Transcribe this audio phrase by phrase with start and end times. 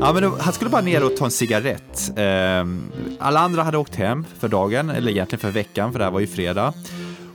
[0.00, 2.12] Ja, men då, han skulle bara ner och ta en cigarett.
[2.16, 6.12] Ehm, alla andra hade åkt hem för dagen, eller egentligen för veckan, för det här
[6.12, 6.74] var ju fredag.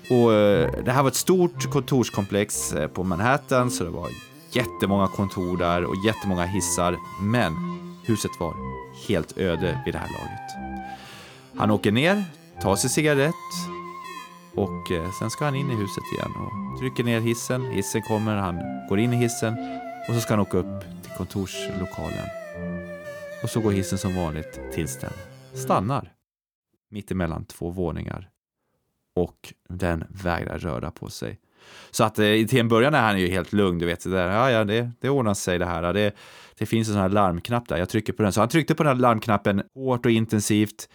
[0.10, 4.10] Och eh, det här var ett stort kontorskomplex eh, på Manhattan, så det var
[4.52, 6.98] jättemånga kontor där och jättemånga hissar.
[7.22, 7.54] Men
[8.06, 8.54] huset var
[9.08, 10.76] helt öde vid det här laget.
[11.58, 12.24] Han åker ner,
[12.62, 13.34] tar sig cigarett
[14.56, 17.66] och eh, sen ska han in i huset igen och trycker ner hissen.
[17.72, 19.56] Hissen kommer, han går in i hissen
[20.10, 22.41] och så ska han åka upp till kontorslokalen.
[23.44, 25.14] Och så går hissen som vanligt tills den
[25.54, 26.14] stannar
[26.90, 28.30] Mitt emellan två våningar
[29.16, 31.40] och den vägrar röra på sig.
[31.92, 34.28] Så att eh, till en början är han ju helt lugn, du vet, det där,
[34.28, 35.94] ja, ja, det, det ordnar sig det här.
[35.94, 36.16] Det,
[36.58, 38.34] det finns en sån här larmknapp där, jag trycker på den.
[38.34, 40.90] Så han tryckte på den här larmknappen hårt och intensivt,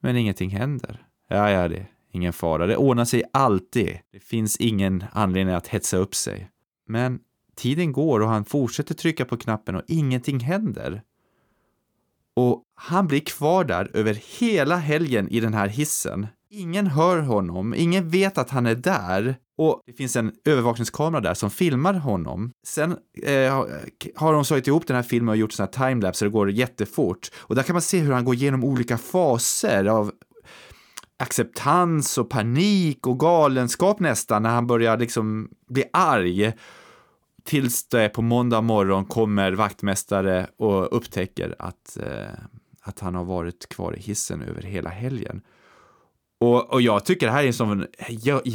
[0.00, 1.06] men ingenting händer.
[1.28, 2.66] Ja, ja, det ingen fara.
[2.66, 3.98] Det ordnar sig alltid.
[4.12, 6.50] Det finns ingen anledning att hetsa upp sig.
[6.86, 7.20] Men
[7.56, 11.02] tiden går och han fortsätter trycka på knappen och ingenting händer.
[12.38, 16.26] Och han blir kvar där över hela helgen i den här hissen.
[16.50, 21.34] Ingen hör honom, ingen vet att han är där och det finns en övervakningskamera där
[21.34, 22.50] som filmar honom.
[22.66, 23.64] Sen eh,
[24.16, 26.50] har de slagit ihop den här filmen och gjort sådana här timelapse så det går
[26.50, 27.30] jättefort.
[27.36, 30.12] Och där kan man se hur han går igenom olika faser av
[31.18, 36.52] acceptans och panik och galenskap nästan när han börjar liksom bli arg.
[37.48, 42.32] Tills det på måndag morgon kommer vaktmästare och upptäcker att, eh,
[42.80, 45.40] att han har varit kvar i hissen över hela helgen.
[46.40, 47.86] Och, och jag tycker det här är en sån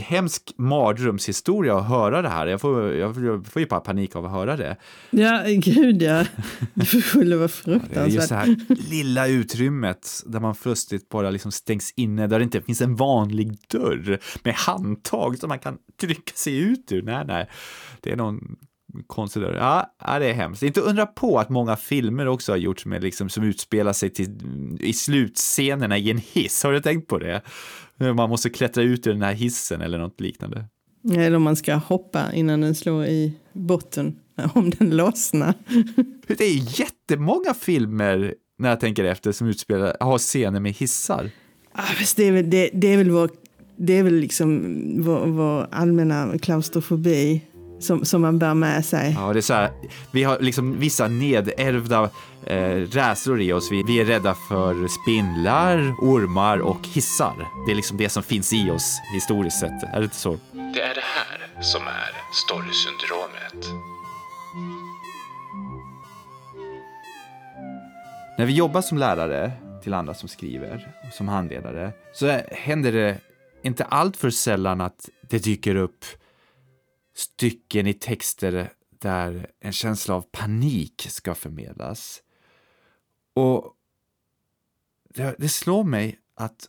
[0.02, 2.48] hemsk mardrömshistoria att höra det här.
[2.48, 3.16] Jag får, jag
[3.48, 4.78] får ju bara panik av att höra det.
[5.10, 6.26] Ja, gud ja.
[6.74, 7.98] Det skulle vara fruktansvärt.
[7.98, 8.56] Ja, just det här
[8.90, 13.58] lilla utrymmet där man plötsligt bara liksom stängs inne, där det inte finns en vanlig
[13.68, 17.02] dörr med handtag som man kan trycka sig ut ur.
[17.02, 17.50] Nej, nej.
[18.02, 18.58] Det är någon
[19.08, 19.56] konstig dörr.
[19.56, 20.64] Ja, ja, det är hemskt.
[20.64, 24.30] Inte undra på att många filmer också har gjorts med liksom, som utspelar sig till,
[24.80, 26.64] i slutscenerna i en hiss.
[26.64, 27.42] Har du tänkt på det?
[27.98, 30.66] Man måste klättra ut ur den här hissen eller något liknande.
[31.12, 34.16] Eller om man ska hoppa innan den slår i botten,
[34.54, 35.54] om den lossnar.
[36.28, 41.30] Det är jättemånga filmer, när jag tänker efter, som utspelar, har scener med hissar.
[41.76, 41.84] Ja,
[42.16, 43.30] det, är väl, det, det är väl vår,
[43.78, 44.62] det är väl liksom
[45.04, 47.42] vår, vår allmänna klaustrofobi
[47.84, 49.14] som, som man bär med sig.
[49.18, 49.72] Ja, det är så här,
[50.12, 52.10] vi har liksom vissa nedärvda
[52.46, 53.72] eh, rädslor i oss.
[53.72, 57.48] Vi, vi är rädda för spindlar, ormar och hissar.
[57.66, 59.84] Det är liksom det som finns i oss historiskt sett.
[59.84, 60.38] Är det inte så?
[60.52, 63.94] Det är det här som är storysyndromet.
[68.38, 69.52] När vi jobbar som lärare
[69.84, 73.18] till andra som skriver, som handledare, så händer det
[73.64, 76.06] inte allt för sällan att det dyker upp
[77.16, 82.22] stycken i texter där en känsla av panik ska förmedlas.
[83.34, 83.74] Och
[85.16, 86.68] det, det slår mig att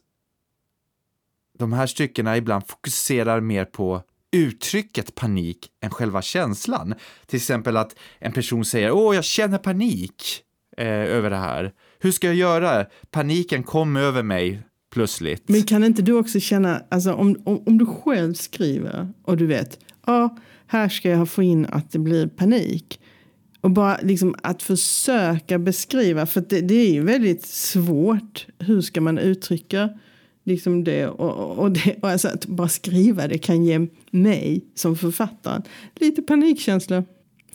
[1.58, 6.94] de här styckena ibland fokuserar mer på uttrycket panik än själva känslan.
[7.26, 10.42] Till exempel att en person säger åh, jag känner panik
[10.76, 11.72] eh, över det här.
[11.98, 12.86] Hur ska jag göra?
[13.10, 15.48] Paniken kom över mig plötsligt.
[15.48, 19.46] Men kan inte du också känna, alltså om, om, om du själv skriver och du
[19.46, 23.00] vet, ja, här ska jag få in att det blir panik.
[23.60, 28.46] Och bara liksom att försöka beskriva, för det, det, är ju väldigt svårt.
[28.58, 29.88] Hur ska man uttrycka
[30.44, 31.06] liksom det?
[31.06, 35.62] Och, och, det, och alltså att bara skriva det kan ge mig som författare
[35.94, 37.04] lite panikkänsla.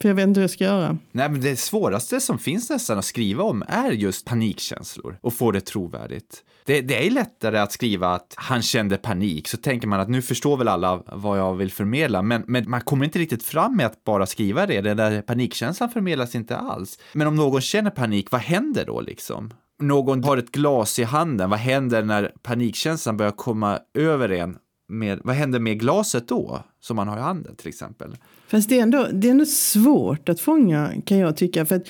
[0.01, 0.97] För jag vet inte hur jag ska göra.
[1.11, 5.51] Nej, men det svåraste som finns nästan att skriva om är just panikkänslor och få
[5.51, 6.43] det trovärdigt.
[6.65, 10.21] Det, det, är lättare att skriva att han kände panik, så tänker man att nu
[10.21, 13.85] förstår väl alla vad jag vill förmedla, men, men man kommer inte riktigt fram med
[13.85, 16.99] att bara skriva det, den där panikkänslan förmedlas inte alls.
[17.13, 19.53] Men om någon känner panik, vad händer då liksom?
[19.79, 24.57] Någon har ett glas i handen, vad händer när panikkänslan börjar komma över en?
[24.91, 28.17] Med, vad händer med glaset då, som man har i handen till exempel?
[28.47, 31.65] Fast det är ändå, det är ändå svårt att fånga, kan jag tycka.
[31.65, 31.87] För att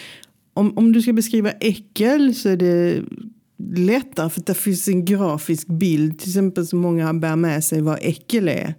[0.53, 3.03] om, om du ska beskriva äckel så är det
[3.75, 7.81] lättare för att det finns en grafisk bild till exempel som många bär med sig
[7.81, 8.75] vad äckel är.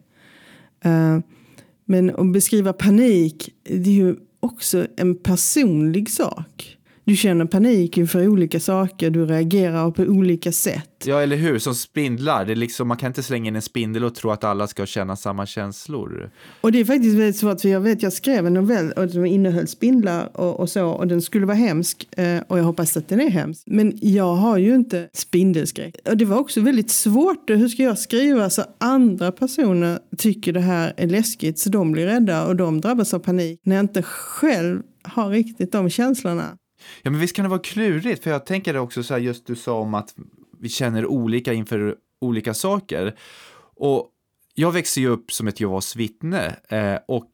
[0.87, 1.21] Uh,
[1.85, 6.77] men att beskriva panik det är ju också en personlig sak.
[7.11, 11.05] Du känner panik inför olika saker, du reagerar på olika sätt.
[11.05, 11.59] Ja, eller hur?
[11.59, 12.45] Som spindlar.
[12.45, 14.87] Det är liksom, man kan inte slänga in en spindel och tro att alla ska
[14.87, 16.31] känna samma känslor.
[16.61, 19.69] Och det är faktiskt väldigt svårt, för jag vet, jag skrev en novell som innehöll
[19.69, 23.21] spindlar och, och så, och den skulle vara hemsk, eh, och jag hoppas att den
[23.21, 23.63] är hemsk.
[23.67, 25.95] Men jag har ju inte spindelskräck.
[26.09, 30.61] Och det var också väldigt svårt, hur ska jag skriva så andra personer tycker det
[30.61, 34.03] här är läskigt, så de blir rädda och de drabbas av panik, när jag inte
[34.03, 36.57] själv har riktigt de känslorna.
[37.03, 39.57] Ja, men visst kan det vara klurigt, för jag tänker också så här, just du
[39.57, 40.15] sa om att
[40.61, 43.15] vi känner olika inför olika saker.
[43.77, 44.09] Och
[44.55, 47.31] jag växte ju upp som ett Jehovas vittne eh, och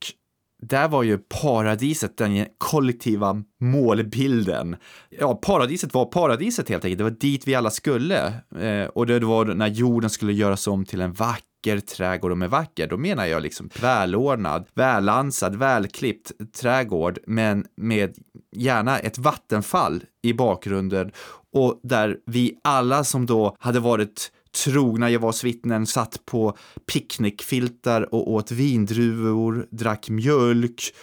[0.63, 4.77] där var ju paradiset den kollektiva målbilden.
[5.11, 6.99] Ja, paradiset var paradiset helt enkelt.
[6.99, 8.27] Det var dit vi alla skulle.
[8.61, 12.31] Eh, och det var när jorden skulle göras om till en vacker trädgård.
[12.31, 18.17] Och med vacker, då menar jag liksom välordnad, välansad, välklippt trädgård, men med
[18.53, 21.11] gärna ett vattenfall i bakgrunden
[21.53, 24.33] och där vi alla som då hade varit
[24.65, 26.57] trogna Jehovas vittnen satt på
[26.93, 30.95] picknickfiltar och åt vindruvor, drack mjölk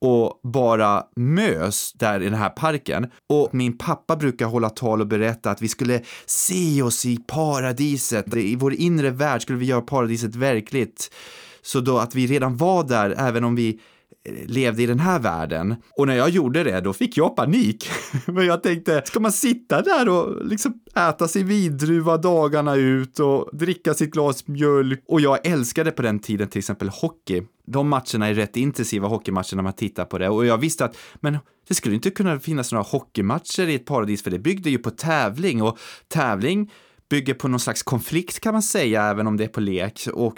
[0.00, 3.10] och bara mös där i den här parken.
[3.26, 8.36] Och min pappa brukar hålla tal och berätta att vi skulle se oss i paradiset.
[8.36, 11.10] I vår inre värld skulle vi göra paradiset verkligt.
[11.62, 13.80] Så då att vi redan var där, även om vi
[14.46, 15.74] levde i den här världen.
[15.96, 17.90] Och när jag gjorde det, då fick jag panik.
[18.26, 23.50] Men jag tänkte, ska man sitta där och liksom äta sin vindruva dagarna ut och
[23.52, 25.04] dricka sitt glas mjölk?
[25.08, 27.42] Och jag älskade på den tiden till exempel hockey.
[27.66, 30.96] De matcherna är rätt intensiva hockeymatcher när man tittar på det och jag visste att,
[31.20, 31.38] men
[31.68, 34.90] det skulle inte kunna finnas några hockeymatcher i ett paradis för det byggde ju på
[34.90, 35.78] tävling och
[36.08, 36.70] tävling
[37.10, 40.08] bygger på någon slags konflikt kan man säga, även om det är på lek.
[40.12, 40.34] Och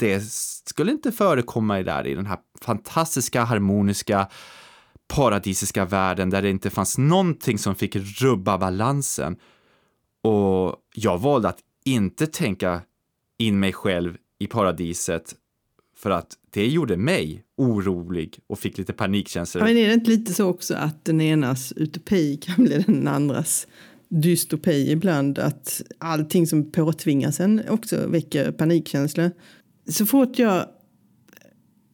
[0.00, 4.28] det skulle inte förekomma där i den här fantastiska, harmoniska,
[5.08, 9.36] paradisiska världen där det inte fanns någonting som fick rubba balansen.
[10.22, 12.80] Och jag valde att inte tänka
[13.38, 15.34] in mig själv i paradiset
[15.96, 19.62] för att det gjorde mig orolig och fick lite panikkänslor.
[19.62, 23.66] Men är det inte lite så också att den enas utopi kan bli den andras
[24.08, 25.38] dystopi ibland?
[25.38, 29.30] Att allting som påtvingas en också väcker panikkänslor
[29.88, 30.66] så fort jag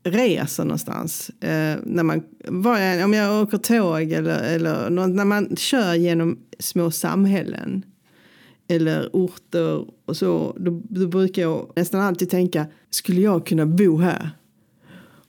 [0.04, 5.56] reser någonstans, eh, när man, var, om jag åker tåg eller, eller något, när man
[5.56, 7.82] kör genom små samhällen
[8.68, 13.98] eller orter och så, då, då, brukar jag nästan alltid tänka, skulle jag kunna bo
[13.98, 14.30] här?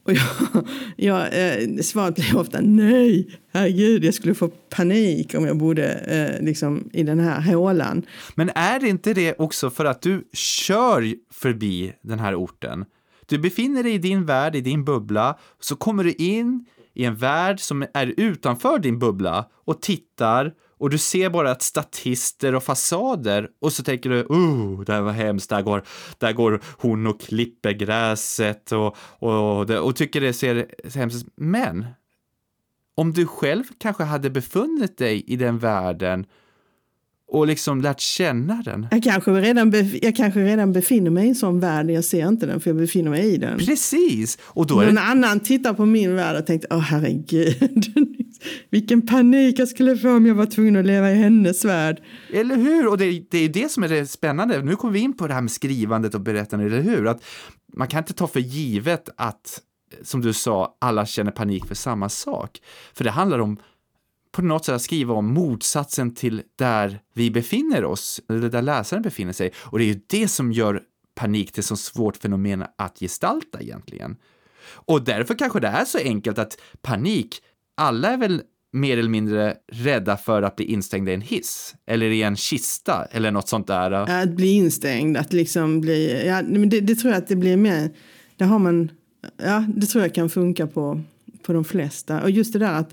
[0.07, 0.63] Och jag,
[0.95, 6.45] jag, eh, svaret blir ofta nej, herregud, jag skulle få panik om jag bodde eh,
[6.45, 8.05] liksom, i den här hålan.
[8.35, 12.85] Men är det inte det också för att du kör förbi den här orten?
[13.25, 17.15] Du befinner dig i din värld, i din bubbla, så kommer du in i en
[17.15, 22.63] värld som är utanför din bubbla och tittar och du ser bara att statister och
[22.63, 25.83] fasader och så tänker du, oh, det här var hemskt, där går,
[26.17, 30.65] där går hon och klipper gräset och, och, och, och tycker det ser
[30.95, 31.85] hemskt Men
[32.95, 36.25] om du själv kanske hade befunnit dig i den världen
[37.27, 38.87] och liksom lärt känna den.
[38.91, 42.45] Jag kanske, redan jag kanske redan befinner mig i en sån värld, jag ser inte
[42.45, 43.59] den för jag befinner mig i den.
[43.59, 44.37] Precis!
[44.41, 45.01] Och då är Någon det...
[45.01, 47.93] annan tittar på min värld och tänkte, åh herregud,
[48.69, 52.03] vilken panik jag skulle få om jag var tvungen att leva i hennes värld.
[52.33, 52.87] Eller hur?
[52.87, 54.61] Och det, det är det som är det spännande.
[54.61, 57.07] Nu kommer vi in på det här med skrivandet och berättandet, eller hur?
[57.07, 57.23] Att
[57.73, 59.61] man kan inte ta för givet att,
[60.01, 62.61] som du sa, alla känner panik för samma sak.
[62.93, 63.57] För det handlar om
[64.31, 69.03] på något sätt att skriva om motsatsen till där vi befinner oss, eller där läsaren
[69.03, 69.51] befinner sig.
[69.57, 70.81] Och det är ju det som gör
[71.15, 74.15] panik till så svårt fenomen att gestalta egentligen.
[74.69, 77.41] Och därför kanske det är så enkelt att panik,
[77.77, 78.41] alla är väl
[78.73, 83.07] mer eller mindre rädda för att bli instängda i en hiss eller i en kista
[83.11, 83.91] eller något sånt där.
[83.91, 84.21] Äh?
[84.21, 87.57] Att bli instängd, att liksom bli, ja, men det, det tror jag att det blir
[87.57, 87.89] mer,
[88.35, 88.91] det har man,
[89.37, 91.01] ja, det tror jag kan funka på,
[91.41, 92.21] på de flesta.
[92.21, 92.89] Och just det där att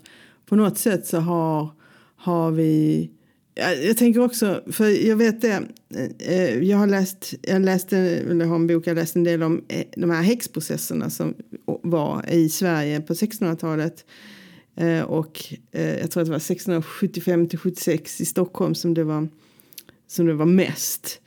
[0.46, 1.70] på något sätt så har,
[2.16, 3.10] har vi
[3.56, 5.62] jag tänker också, för jag vet det,
[6.18, 9.64] eh, jag har läst, jag läste, eller har en bok, jag läste en del om
[9.68, 11.34] eh, de här häxprocesserna som
[11.82, 14.04] var i Sverige på 1600-talet.
[14.76, 19.04] Eh, och eh, jag tror att det var 1675 till 76 i Stockholm som det
[19.04, 19.28] var,
[20.06, 21.20] som det var mest.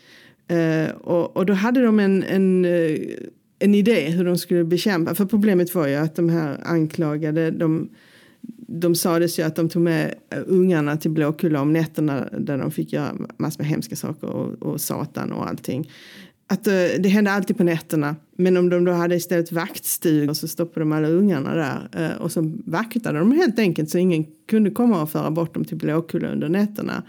[0.47, 2.65] Eh, och, och då hade de en, en,
[3.59, 7.89] en idé hur de skulle bekämpa, för problemet var ju att de här anklagade, de
[8.69, 10.13] de sades ju att de tog med
[10.45, 14.81] ungarna till Blåkulla om nätterna där de fick göra massor med hemska saker och, och
[14.81, 15.91] satan och allting.
[16.47, 18.15] Att eh, det hände alltid på nätterna.
[18.37, 22.31] Men om de då hade istället vaktstugor så stoppade de alla ungarna där eh, och
[22.31, 26.27] så vaktade de helt enkelt så ingen kunde komma och föra bort dem till Blåkulla
[26.27, 27.03] under nätterna.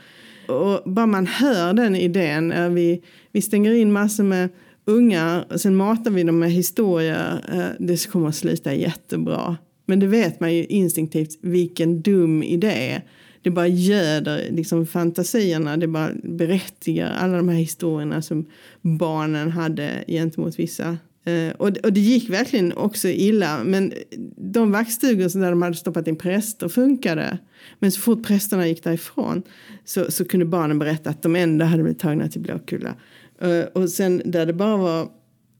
[0.48, 3.02] Och bara man hör den idén, vi,
[3.32, 4.48] vi stänger in massor med
[4.88, 7.44] ungar och sen matar vi dem med historier.
[7.52, 9.56] Eh, det kommer att sluta jättebra.
[9.86, 13.02] Men det vet man ju instinktivt vilken dum idé.
[13.42, 18.46] Det bara göder liksom fantasierna, det bara berättigar alla de här historierna som
[18.82, 23.64] barnen hade gentemot vissa Eh, och, och det gick verkligen också illa.
[23.64, 23.92] Men
[24.36, 27.38] de vaktstugor där de hade stoppat in präster funkade.
[27.78, 29.42] Men så fort prästerna gick därifrån
[29.84, 32.94] så, så kunde barnen berätta att de ändå hade blivit tagna till Blåkulla.
[33.40, 35.08] Eh, och sen där det bara var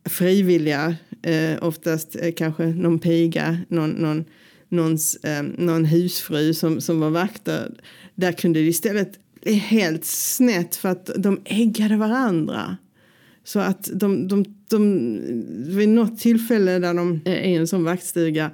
[0.09, 4.25] frivilliga, eh, oftast eh, kanske någon piga, någon, någon,
[4.69, 7.75] någons, eh, någon husfru som, som var vakter.
[8.15, 12.77] Där kunde det istället bli helt snett för att de äggade varandra.
[13.45, 15.21] Så att de, de, de,
[15.77, 18.51] vid något tillfälle där de är i en sån vaktstuga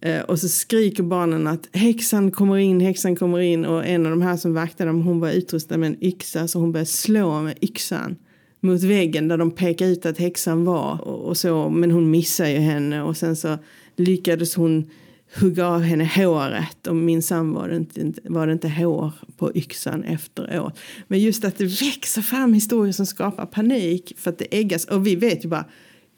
[0.00, 4.10] eh, och så skriker barnen att häxan kommer in, häxan kommer in och en av
[4.10, 7.42] de här som vaktade dem hon var utrustad med en yxa så hon började slå
[7.42, 8.16] med yxan
[8.60, 12.50] mot väggen där de pekade ut att häxan var och, och så men hon missade
[12.50, 13.58] ju henne och sen så
[13.96, 14.90] lyckades hon
[15.34, 20.04] hugga av henne håret och minsann var det inte, var det inte hår på yxan
[20.04, 20.78] efteråt.
[21.08, 25.06] Men just att det växer fram historier som skapar panik för att det äggas och
[25.06, 25.64] vi vet ju bara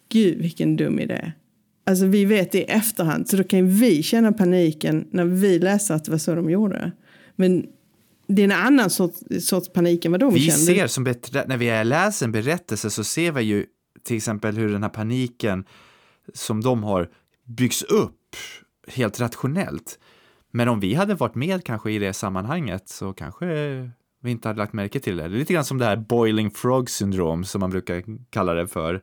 [0.09, 1.33] gud vilken dum idé.
[1.87, 5.94] Alltså vi vet det i efterhand så då kan vi känna paniken när vi läser
[5.94, 6.92] att det var så de gjorde.
[7.37, 7.66] Men
[8.26, 10.64] det är en annan sorts, sorts panik än vad de vi kände.
[10.64, 11.04] ser som
[11.47, 13.66] när vi läser en berättelse så ser vi ju
[14.02, 15.64] till exempel hur den här paniken
[16.35, 17.09] som de har
[17.44, 18.37] byggs upp
[18.86, 19.98] helt rationellt.
[20.50, 23.46] Men om vi hade varit med kanske i det sammanhanget så kanske
[24.20, 25.28] vi inte hade lagt märke till det.
[25.28, 28.66] Det är lite grann som det här boiling frog syndrom som man brukar kalla det
[28.66, 29.02] för.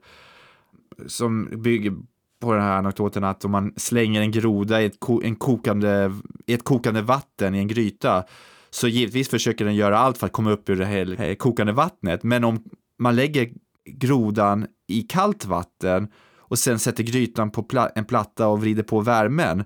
[1.08, 1.94] Som bygger
[2.42, 6.12] på den här anekdoten att om man slänger en groda i ett, ko en kokande,
[6.46, 8.24] i ett kokande vatten i en gryta
[8.70, 12.24] så givetvis försöker den göra allt för att komma upp ur det här kokande vattnet.
[12.24, 12.64] Men om
[13.00, 13.52] man lägger
[13.86, 16.08] grodan i kallt vatten
[16.52, 19.64] och sen sätter grytan på pla en platta och vrider på värmen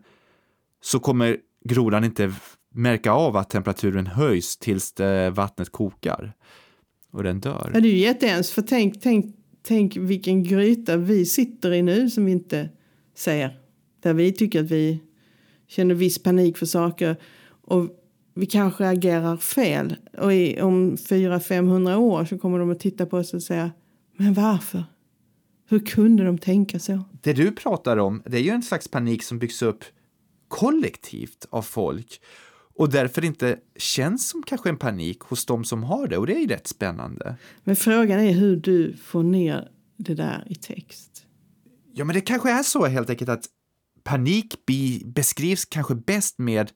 [0.82, 2.34] så kommer grodan inte
[2.74, 6.34] märka av att temperaturen höjs tills eh, vattnet kokar
[7.12, 7.72] och den dör.
[7.74, 12.10] Ja, det är ju jättehemskt, för tänk, tänk, tänk vilken gryta vi sitter i nu
[12.10, 12.70] som vi inte
[13.16, 13.60] ser.
[14.00, 15.02] Där vi tycker att vi
[15.68, 17.16] känner viss panik för saker
[17.62, 17.90] och
[18.34, 19.96] vi kanske agerar fel.
[20.18, 23.72] Och i, om 400-500 år så kommer de att titta på oss och säga
[24.18, 24.84] men varför?
[25.68, 27.04] Hur kunde de tänka så?
[27.22, 29.84] Det du pratar om, det är ju en slags panik som byggs upp
[30.48, 32.22] kollektivt av folk
[32.78, 36.36] och därför inte känns som kanske en panik hos de som har det och det
[36.36, 37.36] är ju rätt spännande.
[37.64, 41.26] Men frågan är hur du får ner det där i text.
[41.94, 43.46] Ja, men det kanske är så helt enkelt att
[44.04, 44.56] panik
[45.06, 46.72] beskrivs kanske bäst med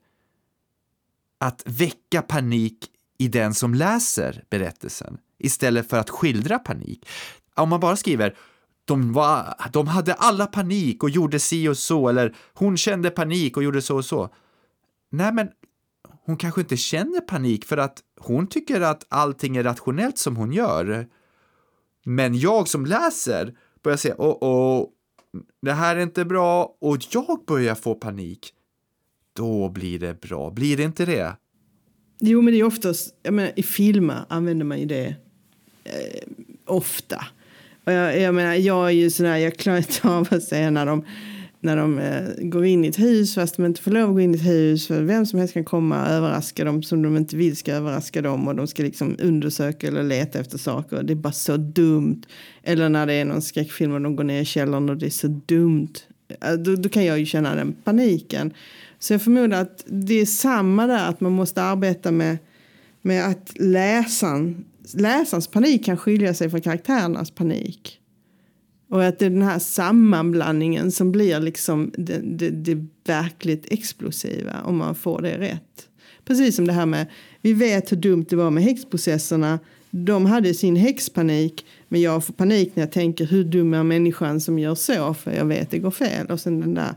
[1.38, 7.08] att väcka panik i den som läser berättelsen istället för att skildra panik.
[7.54, 8.36] Om man bara skriver
[8.90, 13.56] de, var, de hade alla panik och gjorde si och så, eller hon kände panik
[13.56, 14.28] och gjorde så och så.
[15.10, 15.48] Nej, men
[16.26, 20.52] hon kanske inte känner panik för att hon tycker att allting är rationellt som hon
[20.52, 21.06] gör.
[22.04, 24.86] Men jag som läser börjar säga, åh, åh,
[25.62, 28.52] det här är inte bra och jag börjar få panik.
[29.32, 31.36] Då blir det bra, blir det inte det?
[32.18, 35.16] Jo, men det är oftast, jag menar, i filmer använder man ju det
[35.84, 36.22] eh,
[36.66, 37.24] ofta.
[37.84, 40.86] Och jag, jag menar, jag är ju sådär, jag klarar inte av att säga när
[40.86, 41.04] de,
[41.60, 44.20] när de eh, går in i ett hus fast de inte får lov att gå
[44.20, 44.86] in i ett hus.
[44.86, 48.22] För vem som helst kan komma och överraska dem som de inte vill ska överraska
[48.22, 48.48] dem.
[48.48, 51.02] Och de ska liksom undersöka eller leta efter saker.
[51.02, 52.22] Det är bara så dumt.
[52.62, 55.10] Eller när det är någon skräckfilm och de går ner i källaren och det är
[55.10, 55.92] så dumt.
[56.40, 58.52] Eh, då, då kan jag ju känna den paniken.
[58.98, 62.38] Så jag förmodar att det är samma där, att man måste arbeta med,
[63.02, 68.00] med att läsaren läsarens panik kan skilja sig från karaktärernas panik.
[68.90, 74.62] Och att det är den här sammanblandningen som blir liksom det, det, det, verkligt explosiva
[74.64, 75.88] om man får det rätt.
[76.24, 77.06] Precis som det här med,
[77.40, 79.58] vi vet hur dumt det var med häxprocesserna.
[79.90, 84.40] De hade sin häxpanik, men jag får panik när jag tänker hur dum är människan
[84.40, 86.26] som gör så, för jag vet det går fel.
[86.26, 86.94] Och sen den där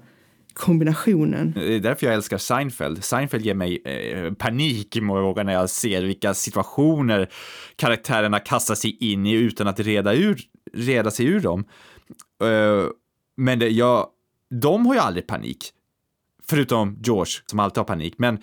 [0.53, 1.53] kombinationen.
[1.55, 3.03] Det är därför jag älskar Seinfeld.
[3.03, 7.29] Seinfeld ger mig eh, panik många gånger när jag ser vilka situationer
[7.75, 10.41] karaktärerna kastar sig in i utan att reda, ur,
[10.73, 11.65] reda sig ur dem.
[12.43, 12.87] Uh,
[13.37, 14.07] men det, jag,
[14.61, 15.71] de har ju aldrig panik.
[16.43, 18.13] Förutom George som alltid har panik.
[18.17, 18.37] Men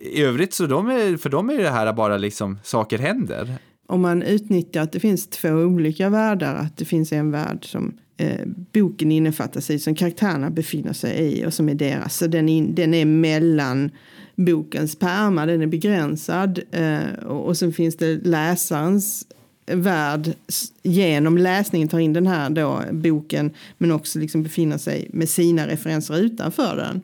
[0.00, 3.58] i övrigt så de är, för dem är det här bara liksom saker händer.
[3.86, 7.98] Om man utnyttjar att det finns två olika världar, att det finns en värld som
[8.20, 12.16] eh, boken innefattar sig som karaktärerna befinner sig i och som är deras.
[12.16, 13.90] Så den, in, den är mellan
[14.36, 19.26] bokens pärmar, den är begränsad eh, och, och sen finns det läsarens
[19.66, 20.34] värld
[20.82, 25.66] genom läsningen tar in den här då, boken men också liksom befinner sig med sina
[25.66, 27.02] referenser utanför den.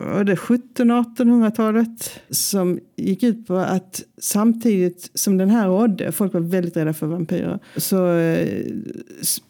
[0.00, 6.40] var det 1700-1800-talet som gick ut på att samtidigt som den här rådde, folk var
[6.40, 8.66] väldigt rädda för vampyrer, så eh,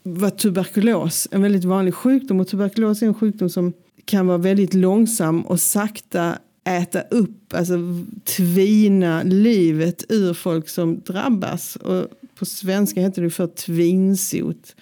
[0.02, 2.40] var tuberkulos en väldigt vanlig sjukdom.
[2.40, 3.72] Och tuberkulos är en sjukdom som
[4.04, 7.78] kan vara väldigt långsam och sakta äta upp, alltså
[8.24, 11.76] tvina livet ur folk som drabbas.
[11.76, 14.76] Och på svenska heter det för tvinsot.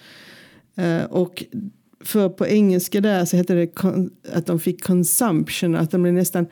[0.75, 1.43] Eh, och
[1.99, 3.69] för på engelska där så heter det
[4.33, 6.47] att de fick consumption, att de blev nästan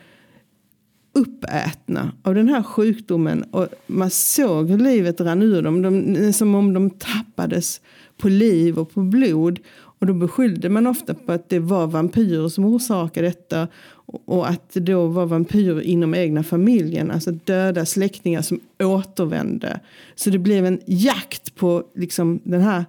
[1.14, 3.44] uppätna av den här sjukdomen.
[3.44, 7.82] Och man såg hur livet rann ur dem, de, som om de tappades
[8.18, 9.60] på liv och på blod.
[9.76, 13.68] Och då beskyllde man ofta på att det var vampyrer som orsakade detta
[14.06, 19.80] och att då var vampyrer inom egna familjen, alltså döda släktingar som återvände.
[20.16, 22.86] Så det blev en jakt på liksom den här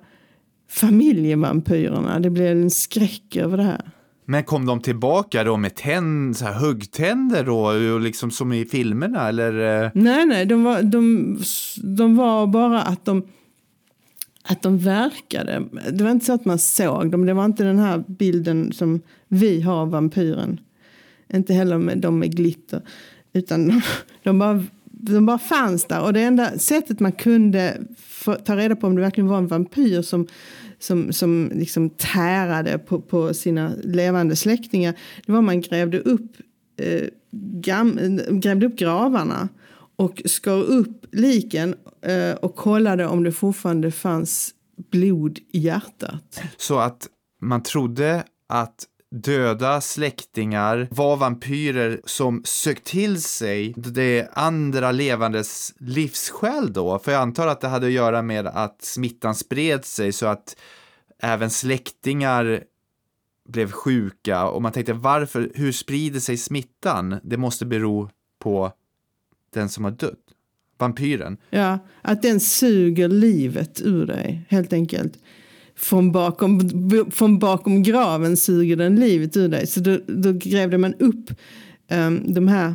[0.71, 2.21] familjevampyrerna.
[2.21, 3.91] Det blev en skräck över det här.
[4.27, 9.29] Men kom de tillbaka då med tänd, så här, huggtänder då, liksom som i filmerna
[9.29, 9.91] eller?
[9.95, 11.39] Nej, nej, de var, de,
[11.83, 13.23] de var bara att de
[14.49, 15.63] att de verkade.
[15.93, 17.27] Det var inte så att man såg dem.
[17.27, 20.61] Det var inte den här bilden som vi har av vampyren.
[21.33, 22.83] Inte heller med de med glitter.
[23.33, 23.83] Utan de,
[24.23, 26.03] de, bara, de bara fanns där.
[26.03, 27.79] Och det enda sättet man kunde
[28.45, 30.27] ta reda på om det verkligen var en vampyr som,
[30.79, 34.95] som, som liksom tärade på, på sina levande släktingar.
[35.27, 36.37] Det var man grävde upp,
[36.77, 37.09] eh,
[37.61, 39.49] gam, grävde upp gravarna
[39.97, 44.55] och skar upp liken eh, och kollade om det fortfarande fanns
[44.91, 46.43] blod i hjärtat.
[46.57, 47.09] Så att
[47.41, 56.73] man trodde att döda släktingar var vampyrer som sökt till sig det andra levandes livsskäl
[56.73, 56.99] då?
[56.99, 60.57] För jag antar att det hade att göra med att smittan spred sig så att
[61.23, 62.63] även släktingar
[63.49, 67.21] blev sjuka och man tänkte varför, hur sprider sig smittan?
[67.23, 68.73] Det måste bero på
[69.53, 70.19] den som har dött,
[70.79, 71.37] vampyren.
[71.51, 75.19] Ja, att den suger livet ur dig helt enkelt
[75.77, 76.61] från bakom,
[77.11, 79.67] från bakom graven suger den livet ur dig.
[79.67, 81.31] Så då, då grävde man upp
[81.91, 82.75] um, de här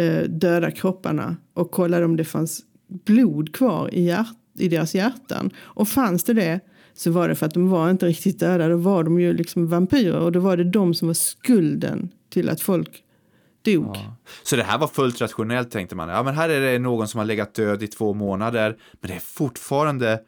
[0.00, 2.60] uh, döda kropparna och kollade om det fanns
[3.04, 5.50] blod kvar i, hjärt, i deras hjärtan.
[5.58, 6.60] Och fanns det det
[6.94, 8.68] så var det för att de var inte riktigt döda.
[8.68, 12.48] Då var de ju liksom vampyrer och då var det de som var skulden till
[12.48, 13.02] att folk
[13.62, 13.96] dog.
[13.96, 14.16] Ja.
[14.42, 16.08] Så det här var fullt rationellt tänkte man.
[16.08, 19.14] Ja, men här är det någon som har legat död i två månader, men det
[19.14, 20.20] är fortfarande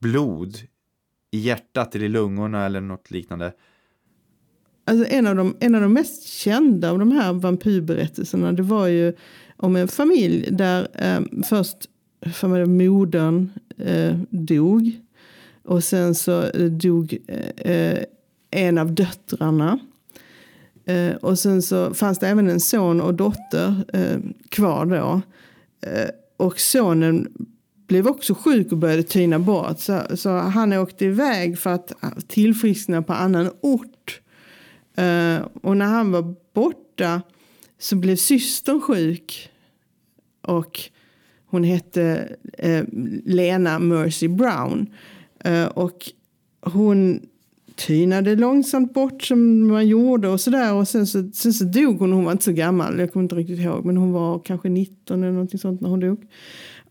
[0.00, 0.56] blod
[1.34, 3.52] i hjärtat eller i lungorna eller något liknande.
[4.84, 8.86] Alltså en, av de, en av de mest kända av de här vampyrberättelserna det var
[8.86, 9.12] ju
[9.56, 11.76] om en familj där eh, först
[12.32, 15.00] för mig, modern eh, dog
[15.62, 17.18] och sen så eh, dog
[17.56, 17.98] eh,
[18.50, 19.78] en av döttrarna.
[20.84, 24.18] Eh, och sen så fanns det även en son och dotter eh,
[24.48, 25.20] kvar då.
[25.90, 27.28] Eh, och sonen
[27.94, 29.78] blev också sjuk och började tyna bort.
[29.78, 31.92] Så, så han åkte iväg för att
[32.28, 34.20] tillfriskna på annan ort.
[34.98, 37.22] Uh, och när han var borta
[37.78, 39.50] så blev systern sjuk.
[40.42, 40.80] Och
[41.46, 42.28] hon hette
[42.64, 42.82] uh,
[43.24, 44.86] Lena Mercy Brown.
[45.46, 46.10] Uh, och
[46.60, 47.20] hon
[47.76, 50.74] tynade långsamt bort som man gjorde och sådär.
[50.74, 52.12] Och sen så, sen så dog hon.
[52.12, 53.84] Hon var inte så gammal, jag kommer inte riktigt ihåg.
[53.84, 56.26] Men hon var kanske 19 eller någonting sånt när hon dog.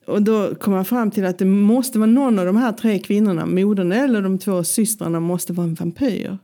[0.05, 2.99] Och då kom man fram till att det måste vara någon av de här tre
[2.99, 6.37] kvinnorna, modern eller de två systrarna, måste vara en vampyr.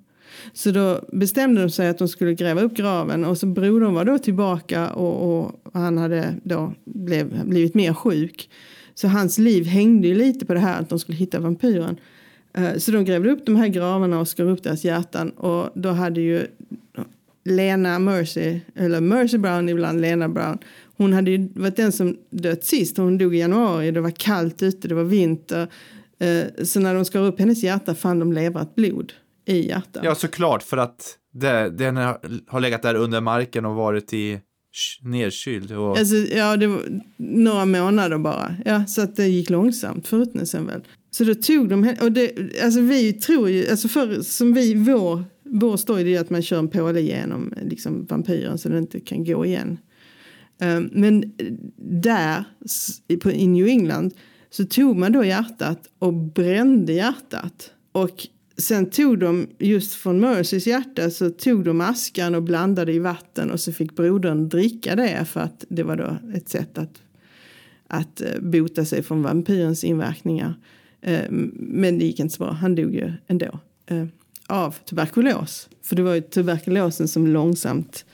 [0.53, 4.05] Så då bestämde de sig att de skulle gräva upp graven och så brodern var
[4.05, 8.49] då tillbaka och, och han hade då blev, blivit mer sjuk.
[8.93, 11.97] Så hans liv hängde ju lite på det här att de skulle hitta vampyren.
[12.53, 15.89] Eh, så de grävde upp de här gravarna och skar upp deras hjärtan och då
[15.89, 16.45] hade ju
[17.43, 20.57] Lena Mercy, eller Mercy Brown ibland Lena Brown,
[20.99, 22.97] hon hade ju varit den som dött sist.
[22.97, 25.67] Hon dog i januari, det var kallt ute, det var vinter.
[26.19, 29.13] Eh, så när de skar upp hennes hjärta fann de levrat blod
[29.45, 30.03] i hjärtat.
[30.03, 31.97] Ja, såklart, för att det, den
[32.47, 34.39] har legat där under marken och varit i
[35.01, 35.71] nedkyld.
[35.71, 35.97] Och...
[35.97, 36.81] Alltså, ja, det var
[37.17, 38.55] några månader bara.
[38.65, 40.81] Ja, så att det gick långsamt, förruttnelsen väl.
[41.11, 42.31] Så då tog de henne, och det,
[42.63, 46.41] alltså vi tror ju, alltså för, som vi, vår, vår story det är att man
[46.41, 49.77] kör en påle genom liksom, vampyren så den inte kan gå igen.
[50.61, 52.43] Eh, men eh, där,
[53.07, 54.13] i- New England,
[54.49, 57.71] så tog man då hjärtat och brände hjärtat.
[57.91, 62.99] Och sen tog de, just från Mercys hjärta, så tog de askan och blandade i
[62.99, 67.01] vatten och så fick brodern dricka det för att det var då ett sätt att,
[67.87, 70.53] att eh, bota sig från vampyrens inverkningar.
[71.51, 73.59] Men det gick inte så bra, han dog ju ändå.
[74.47, 75.69] Av tuberkulos.
[75.81, 78.05] För det var ju tuberkulosen som långsamt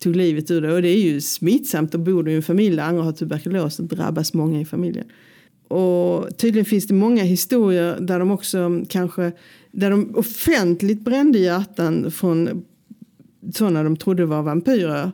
[0.00, 0.72] tog livet ur det.
[0.72, 3.74] Och det är ju smittsamt och bor du i en familj där andra har tuberkulos
[3.74, 5.06] så drabbas många i familjen.
[5.68, 9.32] Och tydligen finns det många historier där de också kanske
[9.72, 12.64] där de offentligt brände hjärtan från
[13.54, 15.12] sådana de trodde var vampyrer.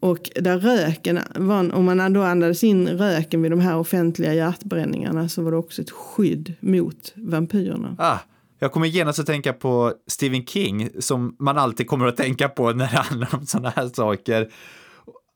[0.00, 5.28] Och där röken, var, om man då andades in röken vid de här offentliga hjärtbränningarna
[5.28, 7.96] så var det också ett skydd mot vampyrerna.
[7.98, 8.18] Ah,
[8.60, 12.72] jag kommer genast att tänka på Stephen King, som man alltid kommer att tänka på
[12.72, 14.52] när det handlar om sådana här saker.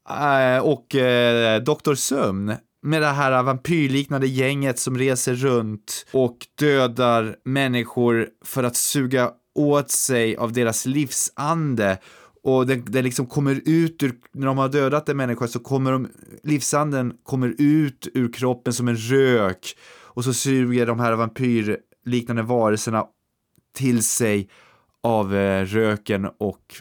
[0.08, 1.94] Eh, och eh, Dr.
[1.94, 9.30] Sömn, med det här vampyrliknande gänget som reser runt och dödar människor för att suga
[9.54, 11.98] åt sig av deras livsande.
[12.42, 15.92] Och den, den liksom kommer ut ur, när de har dödat en människa så kommer
[15.92, 16.08] de,
[16.42, 19.76] livsanden kommer ut ur kroppen som en rök
[20.14, 23.04] och så suger de här vampyrliknande varelserna
[23.74, 24.48] till sig
[25.02, 26.74] av eh, röken och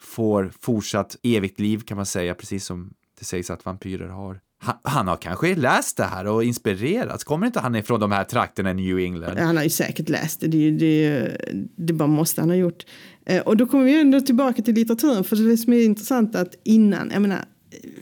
[0.00, 4.40] får fortsatt evigt liv kan man säga, precis som det sägs att vampyrer har.
[4.60, 7.24] Han, han har kanske läst det här och inspirerats.
[7.24, 9.38] Kommer inte han ifrån de här trakterna i New England?
[9.38, 11.36] Han har ju säkert läst det, det, det,
[11.76, 12.86] det bara måste han ha gjort.
[13.26, 16.54] Eh, och då kommer vi ändå tillbaka till litteraturen, för det som är intressant att
[16.64, 17.44] innan, jag menar,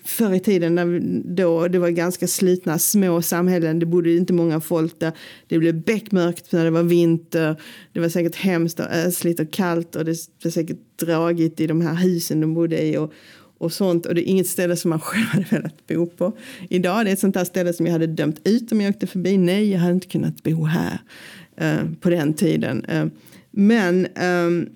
[0.04, 4.32] förr i tiden när vi, då det var ganska slutna små samhällen, det bodde inte
[4.32, 5.12] många folk där,
[5.46, 7.60] det blev beckmörkt när det var vinter,
[7.92, 11.80] det var säkert hemskt och ösligt och kallt och det var säkert dragigt i de
[11.80, 13.12] här husen de bodde i och,
[13.58, 16.32] och sånt och det är inget ställe som man själv hade velat bo på.
[16.70, 19.06] Idag är det ett sånt här ställe som jag hade dömt ut om jag åkte
[19.06, 19.38] förbi.
[19.38, 20.98] Nej, jag hade inte kunnat bo här
[21.56, 22.84] eh, på den tiden.
[22.84, 23.06] Eh,
[23.50, 24.68] men eh,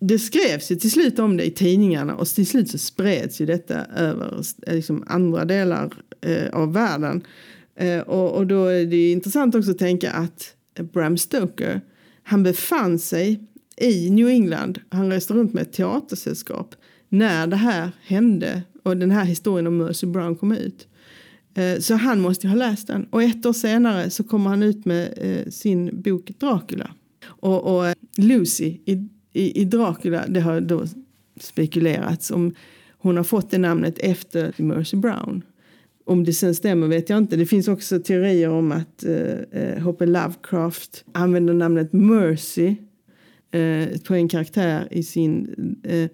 [0.00, 3.46] det skrevs ju till slut om det i tidningarna och till slut så spreds ju
[3.46, 7.22] detta över eh, liksom, andra delar eh, av världen.
[7.76, 10.54] Eh, och, och då är det ju intressant också att tänka att
[10.92, 11.80] Bram Stoker,
[12.22, 13.40] han befann sig
[13.80, 16.74] i New England, han reste runt med ett teatersällskap
[17.08, 20.88] när det här hände och den här historien om Mercy Brown kom ut.
[21.54, 23.06] Eh, Så han måste ju ha läst den.
[23.10, 26.90] Och ett år senare så kommer han ut med eh, sin bok Dracula.
[27.26, 30.84] Och, och eh, Lucy i, i, i Dracula, det har då
[31.40, 32.54] spekulerats om
[32.98, 35.42] hon har fått det namnet efter Mercy Brown.
[36.04, 37.36] Om det sen stämmer vet jag inte.
[37.36, 40.06] Det finns också teorier om att eh, eh H.P.
[40.06, 42.76] Lovecraft använder namnet Mercy
[43.50, 46.08] eh, på en karaktär i sin eh,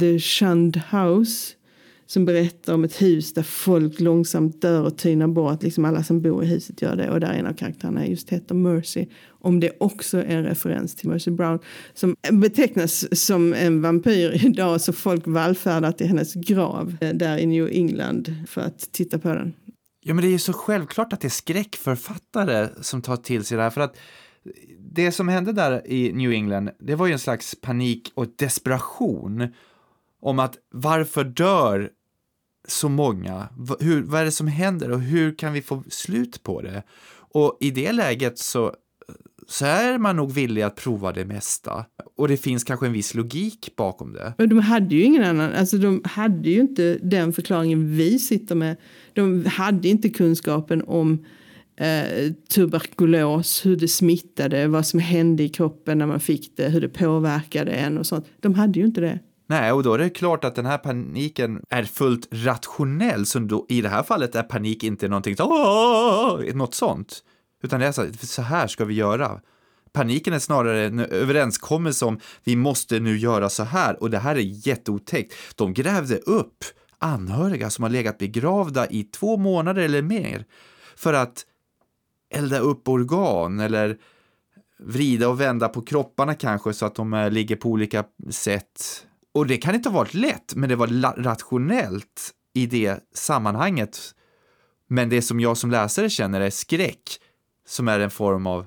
[0.00, 1.54] The Shunned House
[2.08, 5.62] som berättar om ett hus där folk långsamt dör och tynar bort.
[5.62, 7.10] Liksom alla som bor i huset gör det.
[7.10, 9.06] Och där en av karaktärerna just heter Mercy.
[9.28, 11.58] Om det också är en referens till Mercy Brown
[11.94, 17.46] som betecknas som en vampyr idag så folk vallfärdar till hennes grav eh, där i
[17.46, 19.52] New England för att titta på den.
[20.00, 23.56] Ja, men det är ju så självklart att det är skräckförfattare som tar till sig
[23.56, 23.70] det här.
[23.70, 23.96] För att
[24.78, 29.48] det som hände där i New England, det var ju en slags panik och desperation
[30.20, 31.90] om att varför dör
[32.70, 33.48] så många?
[33.80, 36.82] Hur, vad är det som händer och hur kan vi få slut på det?
[37.34, 38.74] Och i det läget så,
[39.46, 41.84] så är man nog villig att prova det mesta.
[42.16, 44.34] Och det finns kanske en viss logik bakom det.
[44.38, 48.54] Men de hade ju ingen annan, alltså de hade ju inte den förklaringen vi sitter
[48.54, 48.76] med.
[49.12, 51.24] De hade inte kunskapen om
[51.76, 56.80] eh, tuberkulos, hur det smittade, vad som hände i kroppen när man fick det, hur
[56.80, 58.26] det påverkade en och sånt.
[58.40, 59.18] De hade ju inte det.
[59.50, 63.66] Nej, och då är det klart att den här paniken är fullt rationell, så då,
[63.68, 67.22] i det här fallet är panik inte någonting så, något sånt,
[67.62, 69.40] utan det är så, så här ska vi göra.
[69.92, 74.36] Paniken är snarare en överenskommelse om vi måste nu göra så här och det här
[74.36, 75.34] är jätteotäckt.
[75.54, 76.64] De grävde upp
[76.98, 80.44] anhöriga som har legat begravda i två månader eller mer
[80.96, 81.46] för att
[82.34, 83.98] elda upp organ eller
[84.78, 89.06] vrida och vända på kropparna kanske så att de eh, ligger på olika sätt.
[89.34, 90.86] Och det kan inte ha varit lätt, men det var
[91.22, 94.14] rationellt i det sammanhanget.
[94.88, 97.20] Men det som jag som läsare känner är skräck,
[97.66, 98.66] som är en form av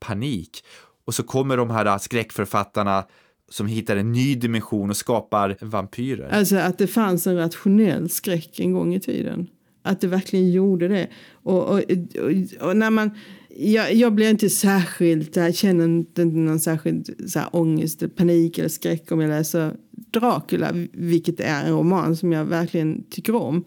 [0.00, 0.64] panik.
[1.04, 3.04] Och så kommer de här äh, skräckförfattarna
[3.50, 6.28] som hittar en ny dimension och skapar vampyrer.
[6.28, 9.46] Alltså att det fanns en rationell skräck en gång i tiden.
[9.82, 11.08] Att det verkligen gjorde det.
[11.32, 11.80] Och, och,
[12.18, 13.10] och, och när man,
[13.56, 18.68] jag, jag blir inte särskilt, jag känner inte någon särskild så här, ångest, panik eller
[18.68, 23.64] skräck om jag läser Dracula, vilket är en roman som jag verkligen tycker om.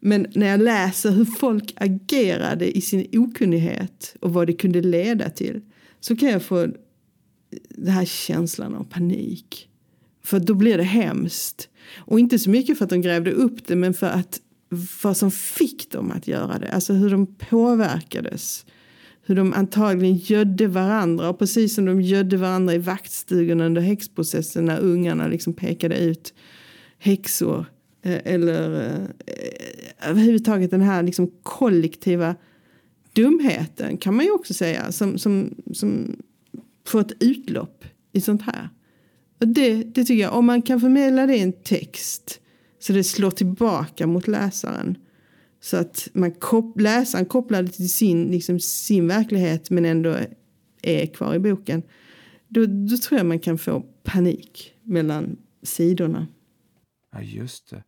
[0.00, 5.30] Men när jag läser hur folk agerade i sin okunnighet och vad det kunde leda
[5.30, 5.60] till
[6.00, 6.66] så kan jag få
[7.68, 9.68] den här känslan av panik.
[10.24, 11.68] För då blir det hemskt.
[11.96, 14.40] Och inte så mycket för att de grävde upp det men för att
[15.02, 16.72] vad som fick dem att göra det.
[16.72, 18.66] Alltså hur de påverkades.
[19.26, 21.28] Hur de antagligen gödde varandra.
[21.28, 26.34] Och precis som de gödde varandra i vaktstugan under häxprocessen när ungarna liksom pekade ut
[26.98, 27.66] häxor.
[28.02, 28.86] Eh, eller
[29.26, 32.34] eh, överhuvudtaget den här liksom kollektiva
[33.12, 34.92] dumheten kan man ju också säga.
[34.92, 36.16] Som, som, som
[36.86, 38.68] får ett utlopp i sånt här.
[39.40, 42.40] Och det, det tycker jag, om man kan förmedla det i en text
[42.78, 44.98] så det slår tillbaka mot läsaren.
[45.64, 50.16] Så att man kop läsaren kopplar det till sin, liksom, sin verklighet men ändå
[50.82, 51.82] är kvar i boken.
[52.48, 56.26] Då, då tror jag man kan få panik mellan sidorna.
[57.12, 57.84] Ja, just det.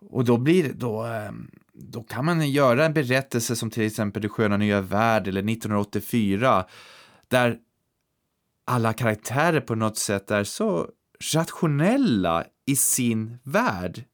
[0.00, 4.22] Och då blir det, då, ehm, då kan man göra en berättelse som till exempel
[4.22, 6.66] Det sköna nya värld eller 1984
[7.28, 7.58] där
[8.64, 10.88] alla karaktärer på något sätt är så
[11.34, 14.04] rationella i sin värld,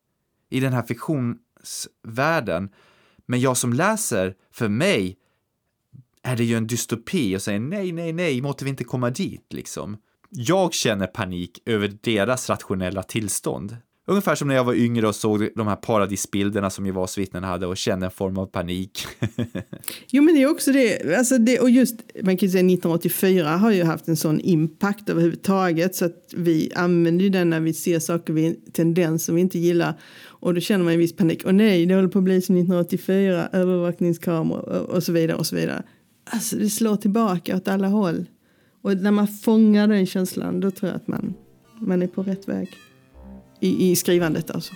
[0.51, 0.83] i den här
[2.02, 2.68] världen,
[3.26, 5.16] Men jag som läser, för mig
[6.22, 9.52] är det ju en dystopi och säger nej, nej, nej, måste vi inte komma dit
[9.52, 9.96] liksom.
[10.31, 13.76] Jag känner panik över deras rationella tillstånd.
[14.09, 17.66] Ungefär som när jag var yngre och såg de här paradisbilderna som Jehovas vittnen hade
[17.66, 19.07] och kände en form av panik.
[20.11, 23.57] jo men det är också det, alltså det, och just man kan ju säga 1984
[23.57, 27.75] har ju haft en sån impact överhuvudtaget så att vi använder ju den när vi
[27.75, 31.45] ser saker, vi, tendenser vi inte gillar och då känner man en viss panik.
[31.45, 35.47] Och nej, det håller på att bli som 1984, övervakningskameror och, och så vidare och
[35.47, 35.83] så vidare.
[36.31, 38.27] Alltså det slår tillbaka åt alla håll.
[38.83, 41.35] Och när man fångar den känslan då tror jag att man,
[41.81, 42.69] man är på rätt väg
[43.61, 44.75] i, i skrivandet alltså.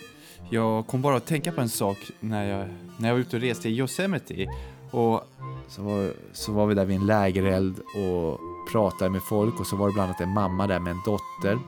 [0.50, 3.42] Jag kom bara att tänka på en sak när jag, när jag var ute och
[3.42, 4.46] reste i Yosemite.
[4.90, 5.20] Och
[5.68, 8.40] så var, så var vi där vid en lägereld och
[8.72, 11.58] pratade med folk och så var det bland annat en mamma där med en dotter.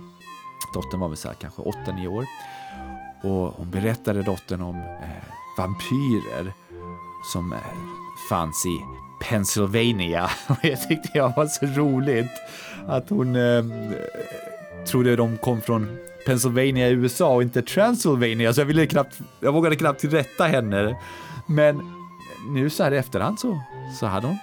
[0.74, 2.26] Dottern var väl så här, kanske 8-9 år.
[3.22, 6.52] Och hon berättade dottern om eh, vampyrer
[7.32, 7.58] som eh,
[8.28, 8.80] fanns i
[9.28, 10.30] Pennsylvania.
[10.48, 12.30] Och jag tyckte det var så roligt
[12.86, 13.64] att hon eh,
[14.86, 19.52] trodde de kom från Pennsylvania i USA och inte Transylvania, så jag ville knappt, jag
[19.52, 20.96] vågade knappt tillrätta henne.
[21.46, 21.80] Men
[22.48, 23.60] nu så här i efterhand så,
[24.00, 24.38] så hade hon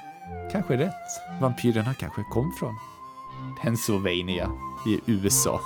[0.51, 0.93] kanske rätt.
[1.41, 2.75] Vampyrerna kanske kom från
[3.63, 4.51] Pennsylvania
[4.87, 5.61] i USA.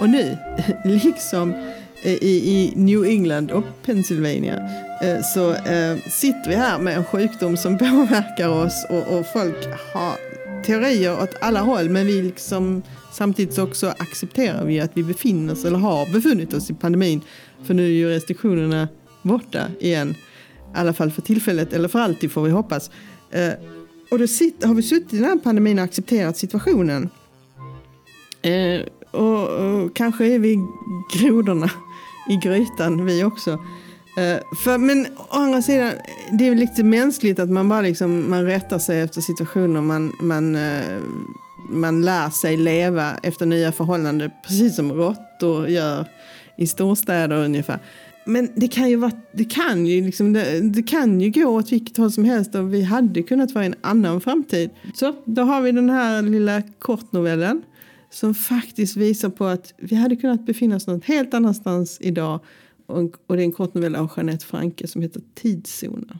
[0.00, 0.38] och nu,
[0.84, 1.54] liksom
[2.02, 7.56] i, i New England och Pennsylvania Eh, så eh, sitter vi här med en sjukdom
[7.56, 10.16] som påverkar oss och, och folk har
[10.62, 12.82] teorier åt alla håll men vi liksom
[13.12, 17.20] samtidigt också accepterar vi att vi befinner oss eller har befunnit oss i pandemin
[17.64, 18.88] för nu är ju restriktionerna
[19.22, 20.14] borta igen.
[20.74, 22.90] I alla fall för tillfället eller för alltid får vi hoppas.
[23.30, 23.52] Eh,
[24.10, 24.24] och då
[24.66, 27.10] har vi suttit i den här pandemin och accepterat situationen.
[28.42, 28.80] Eh,
[29.10, 30.58] och, och kanske är vi
[31.14, 31.70] grodorna
[32.28, 33.58] i grytan vi också.
[34.18, 35.92] Eh, för, men å andra sidan,
[36.32, 39.80] det är lite mänskligt att man bara liksom, man rättar sig efter situationer.
[39.80, 40.98] Man, man, eh,
[41.70, 46.06] man lär sig leva efter nya förhållanden, precis som råttor gör
[46.56, 47.78] i storstäder ungefär.
[48.24, 51.72] Men det kan ju, vara, det kan ju, liksom, det, det, kan ju gå åt
[51.72, 54.70] vilket håll som helst och vi hade kunnat vara i en annan framtid.
[54.94, 57.62] Så då har vi den här lilla kortnovellen
[58.10, 62.40] som faktiskt visar på att vi hade kunnat befinna oss något helt annanstans idag
[62.88, 66.18] och, och det är en kortnovell av Jeanette Franke som heter Tidszoner.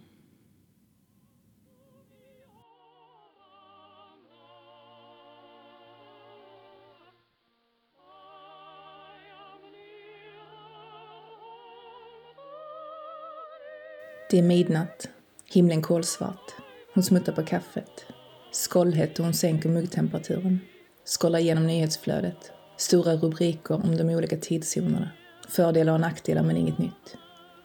[14.31, 15.09] Det är midnatt.
[15.45, 16.55] Himlen kolsvart.
[16.95, 18.07] Hon smuttar på kaffet.
[18.53, 20.61] Skållhett och hon sänker muggtemperaturen.
[21.05, 22.53] Skållar igenom nyhetsflödet.
[22.77, 25.11] Stora rubriker om de olika tidszonerna.
[25.49, 27.17] Fördelar och nackdelar men inget nytt.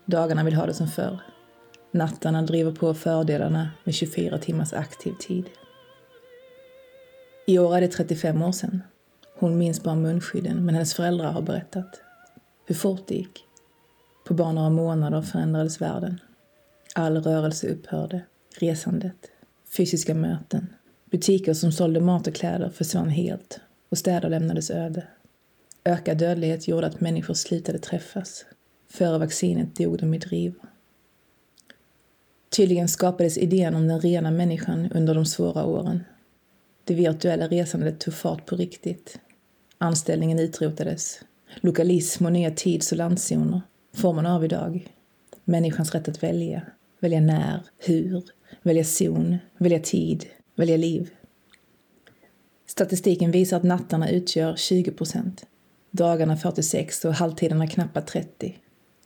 [0.05, 1.19] Dagarna vill ha det som förr.
[1.91, 5.45] Nattarna driver på fördelarna med 24 timmars aktiv tid.
[7.47, 8.81] I år är det 35 år sedan.
[9.39, 12.01] Hon minns bara munskydden, men hennes föräldrar har berättat.
[12.65, 13.43] Hur fort det gick.
[14.25, 16.19] På bara några månader förändrades världen.
[16.95, 18.21] All rörelse upphörde.
[18.59, 19.31] resandet,
[19.77, 20.73] fysiska möten.
[21.11, 25.07] Butiker som sålde mat och kläder försvann helt och städer lämnades öde.
[25.85, 28.45] Ökad dödlighet gjorde att människor slutade träffas.
[28.89, 30.69] Före vaccinet dog de i drivor.
[32.49, 36.03] Tydligen skapades idén om den rena människan under de svåra åren.
[36.83, 39.19] Det virtuella resandet tog fart på riktigt.
[39.77, 41.19] Anställningen utrotades.
[41.55, 43.61] Lokalism och nya tids och landzoner
[43.93, 44.87] får man av idag.
[45.43, 46.61] Människans rätt att välja.
[46.99, 48.23] Välja när, hur,
[48.61, 51.09] välja zon, välja tid, välja liv.
[52.65, 55.45] Statistiken visar att nattarna utgör 20 procent,
[55.93, 58.57] dagarna 46 och halvtiderna knappa 30.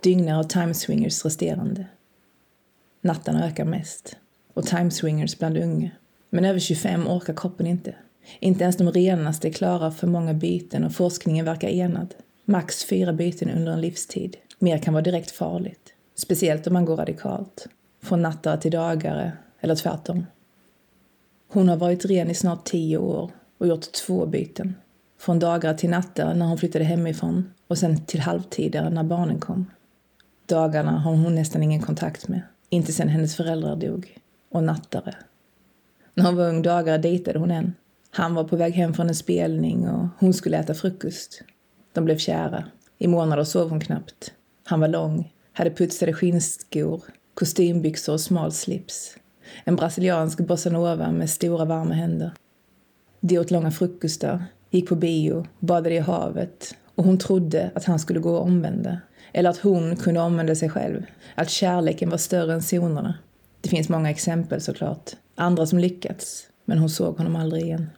[0.04, 1.86] Dygnar och timeswingers resterande.
[3.02, 4.18] Nattarna ökar mest
[4.54, 5.92] och timeswingers bland unga.
[6.30, 7.96] Men över 25 orkar kroppen inte.
[8.40, 12.16] Inte ens de renaste är klara för många byten och forskningen verkar enad.
[12.46, 14.38] Max fyra byten under en livstid.
[14.60, 15.94] Mer kan vara direkt farligt.
[16.16, 17.68] Speciellt om man går radikalt.
[18.04, 20.26] Från nattare till dagare, eller tvärtom.
[21.48, 24.76] Hon har varit ren i snart tio år och gjort två byten.
[25.18, 29.66] Från dagar till natter när hon flyttade hemifrån och sen till halvtider när barnen kom.
[30.46, 32.42] Dagarna har hon nästan ingen kontakt med.
[32.70, 34.18] Inte sen hennes föräldrar dog.
[34.52, 35.16] Och nattare.
[36.14, 37.74] När hon var ung dagar dejtade hon en.
[38.12, 41.42] Han var på väg hem från en spelning och hon skulle äta frukost.
[41.94, 42.64] De blev kära.
[42.98, 44.34] I månader sov hon knappt.
[44.64, 47.04] Han var lång, hade putsade skinnskor,
[47.34, 49.18] kostymbyxor och smal slips.
[49.64, 52.32] En brasiliansk bossanova med stora varma händer.
[53.20, 58.00] De åt långa frukostar, gick på bio, badade i havet och hon trodde att han
[58.00, 59.02] skulle gå och omvända.
[59.34, 61.06] Eller att hon kunde omvända sig själv.
[61.36, 63.14] Att kärleken var större än zonerna.
[63.62, 65.12] Det finns många exempel såklart.
[65.36, 66.48] Andra som lyckats.
[66.66, 67.90] Men hon såg honom aldrig igen.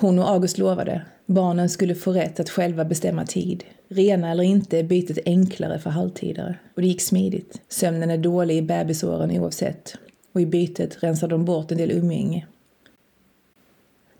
[0.00, 1.02] Hon och August lovade.
[1.26, 3.64] Barnen skulle få rätt att själva bestämma tid.
[3.88, 6.58] Rena eller inte är bytet enklare för halvtidare.
[6.74, 7.60] Och det gick smidigt.
[7.68, 9.94] Sömnen är dålig i bebisåren oavsett.
[10.32, 12.46] Och i bytet rensar de bort en del umgänge.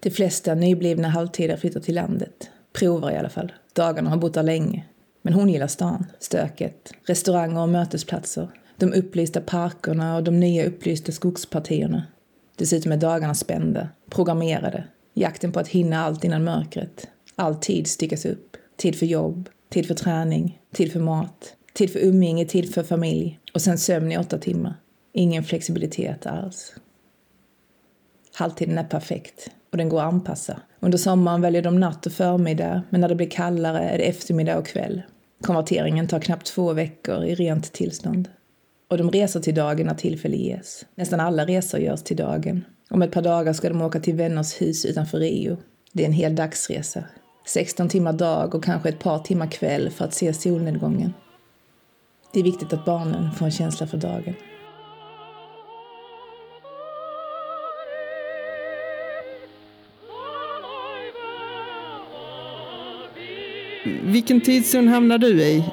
[0.03, 2.51] De flesta nyblivna halvtider flyttar till landet.
[2.73, 3.53] Provar i alla fall.
[3.73, 4.85] Dagarna har bott där länge.
[5.23, 11.13] Men hon gillar stan, stöket, restauranger och mötesplatser, de upplysta parkerna och de nya upplysta
[11.13, 12.03] skogspartierna.
[12.57, 14.85] Dessutom är dagarna spända, programmerade.
[15.15, 17.09] Jakten på att hinna allt innan mörkret.
[17.37, 18.57] All tid styckas upp.
[18.77, 23.41] Tid för jobb, tid för träning, tid för mat, tid för umgänge, tid för familj
[23.55, 24.75] och sen sömn i åtta timmar.
[25.13, 26.75] Ingen flexibilitet alls.
[28.35, 30.61] Halvtiden är perfekt och den går att anpassa.
[30.81, 34.59] Under sommaren väljer de natt och förmiddag, men när det blir kallare är det eftermiddag
[34.59, 35.03] och kväll.
[35.43, 38.29] Konverteringen tar knappt två veckor i rent tillstånd.
[38.91, 40.87] Och de reser till dagen när tillfälle ges.
[40.95, 42.65] Nästan alla resor görs till dagen.
[42.91, 45.57] Om ett par dagar ska de åka till vänners hus utanför Rio.
[45.93, 47.05] Det är en hel dagsresa.
[47.47, 51.15] 16 timmar dag och kanske ett par timmar kväll för att se solnedgången.
[52.33, 54.35] Det är viktigt att barnen får en känsla för dagen.
[64.05, 65.65] Vilken tidszon hamnar du i,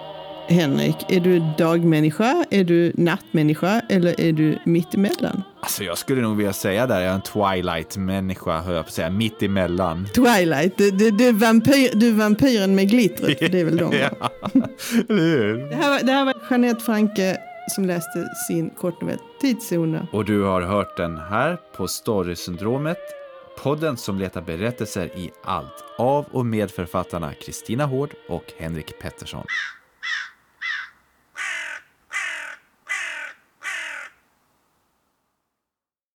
[0.48, 0.96] Henrik?
[1.10, 5.44] Är du dagmänniska, är du nattmänniska eller är du mittemellan?
[5.62, 8.94] Alltså jag skulle nog vilja säga där, jag är en Twilight-människa, hör jag på att
[8.94, 10.08] säga, mitt emellan.
[10.16, 13.94] Twilight, du, du, du, vampyr, du är vampyren med glittret, för det är väl de?
[13.98, 14.30] ja,
[15.10, 15.70] eller hur?
[15.70, 17.38] Det här, var, det här var Jeanette Franke
[17.70, 20.08] som läste sin kortnovell Tidszoner.
[20.12, 22.98] Och du har hört den här på Storysyndromet,
[23.64, 29.46] podden som letar berättelser i allt av och med författarna Kristina Hård och Henrik Pettersson.